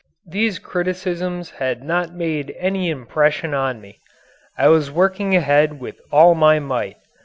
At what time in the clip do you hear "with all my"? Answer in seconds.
5.79-6.57